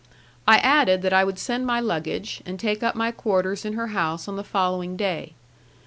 I 0.47 0.57
added 0.57 1.03
that 1.03 1.13
I 1.13 1.23
would 1.23 1.37
send 1.37 1.67
my 1.67 1.79
luggage, 1.79 2.41
and 2.43 2.59
take 2.59 2.81
up 2.81 2.95
my 2.95 3.11
quarters 3.11 3.65
in 3.65 3.73
her 3.73 3.89
house 3.89 4.27
on 4.27 4.35
the 4.35 4.43
following 4.43 4.97
day. 4.97 5.33